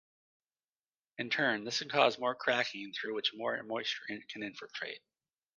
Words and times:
In 1.19 1.29
turn, 1.29 1.63
this 1.63 1.77
can 1.77 1.89
cause 1.89 2.17
more 2.17 2.33
cracking 2.33 2.91
through 2.91 3.13
which 3.13 3.35
more 3.35 3.61
moisture 3.61 4.03
can 4.29 4.41
infiltrate. 4.41 5.03